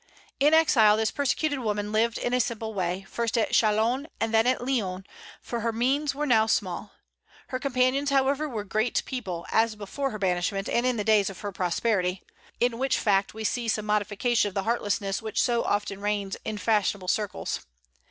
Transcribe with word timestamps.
In 0.39 0.55
exile 0.55 0.97
this 0.97 1.11
persecuted 1.11 1.59
woman 1.59 1.91
lived 1.91 2.17
in 2.17 2.33
a 2.33 2.39
simple 2.39 2.73
way, 2.73 3.05
first 3.07 3.37
at 3.37 3.51
Chalons 3.53 4.07
and 4.19 4.33
then 4.33 4.47
at 4.47 4.65
Lyons, 4.65 5.05
for 5.43 5.59
her 5.59 5.71
means 5.71 6.15
were 6.15 6.25
now 6.25 6.47
small. 6.47 6.93
Her 7.49 7.59
companions, 7.59 8.09
however, 8.09 8.49
were 8.49 8.63
great 8.63 9.05
people, 9.05 9.45
as 9.51 9.75
before 9.75 10.09
her 10.09 10.17
banishment 10.17 10.67
and 10.67 10.87
in 10.87 10.97
the 10.97 11.03
days 11.03 11.29
of 11.29 11.41
her 11.41 11.51
prosperity, 11.51 12.23
in 12.59 12.79
which 12.79 12.97
fact 12.97 13.35
we 13.35 13.43
see 13.43 13.67
some 13.67 13.85
modification 13.85 14.49
of 14.49 14.55
the 14.55 14.63
heartlessness 14.63 15.21
which 15.21 15.39
so 15.39 15.63
often 15.65 16.01
reigns 16.01 16.35
in 16.43 16.57
fashionable 16.57 17.07
circles. 17.07 17.63